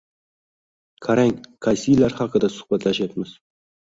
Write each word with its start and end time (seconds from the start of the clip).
Qarang, 1.07 1.33
qaysi 1.67 1.85
yillar 1.93 2.17
haqida 2.21 2.51
suhbatlashyapmiz. 2.55 3.37